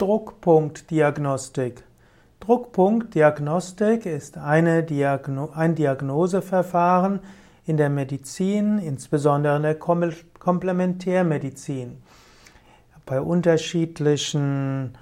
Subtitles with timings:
[0.00, 1.84] Druckpunktdiagnostik.
[2.40, 7.20] Druckpunktdiagnostik ist Diagno ein Diagnoseverfahren
[7.66, 11.98] in der Medizin, insbesondere in der Komplementärmedizin.
[13.04, 14.96] Bei unterschiedlichen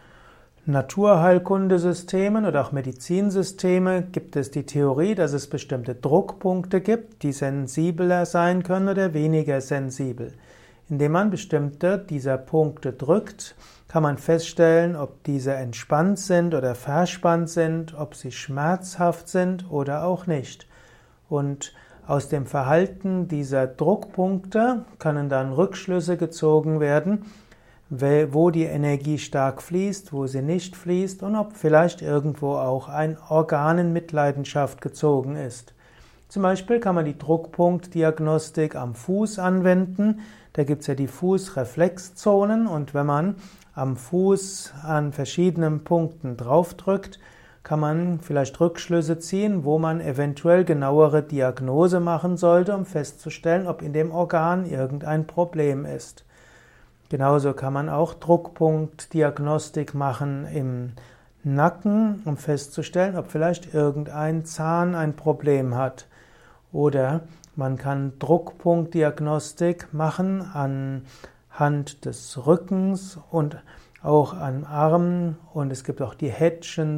[0.66, 8.26] Naturheilkundesystemen oder auch Medizinsystemen gibt es die Theorie, dass es bestimmte Druckpunkte gibt, die sensibler
[8.26, 10.32] sein können oder weniger sensibel.
[10.90, 13.54] Indem man bestimmte dieser Punkte drückt,
[13.88, 20.04] kann man feststellen, ob diese entspannt sind oder verspannt sind, ob sie schmerzhaft sind oder
[20.04, 20.66] auch nicht.
[21.28, 21.74] Und
[22.06, 27.26] aus dem Verhalten dieser Druckpunkte können dann Rückschlüsse gezogen werden,
[27.90, 33.18] wo die Energie stark fließt, wo sie nicht fließt und ob vielleicht irgendwo auch ein
[33.28, 35.74] Organ in Mitleidenschaft gezogen ist.
[36.28, 40.20] Zum Beispiel kann man die Druckpunktdiagnostik am Fuß anwenden.
[40.52, 43.36] Da gibt es ja die Fußreflexzonen und wenn man
[43.74, 47.18] am Fuß an verschiedenen Punkten draufdrückt,
[47.62, 53.80] kann man vielleicht Rückschlüsse ziehen, wo man eventuell genauere Diagnose machen sollte, um festzustellen, ob
[53.80, 56.24] in dem Organ irgendein Problem ist.
[57.08, 60.92] Genauso kann man auch Druckpunktdiagnostik machen im
[61.42, 66.06] Nacken, um festzustellen, ob vielleicht irgendein Zahn ein Problem hat.
[66.72, 67.22] Oder
[67.56, 73.56] man kann Druckpunktdiagnostik machen anhand des Rückens und
[74.02, 76.32] auch an Armen und es gibt auch die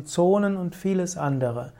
[0.04, 1.72] Zonen und vieles andere.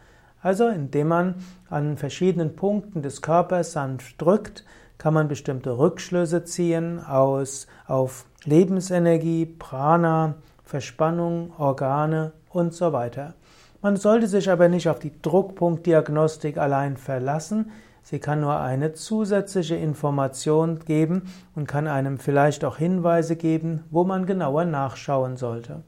[0.42, 1.34] Also indem man
[1.68, 4.64] an verschiedenen Punkten des Körpers sanft drückt,
[4.96, 13.34] kann man bestimmte Rückschlüsse ziehen aus, auf Lebensenergie, Prana, Verspannung, Organe und so weiter.
[13.83, 17.70] Man sollte sich aber nicht auf die Druckpunktdiagnostik allein verlassen.
[18.03, 24.05] Sie kann nur eine zusätzliche Information geben und kann einem vielleicht auch Hinweise geben, wo
[24.05, 25.83] man genauer nachschauen sollte.